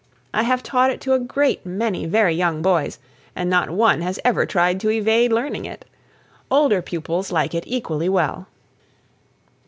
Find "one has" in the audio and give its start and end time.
3.69-4.19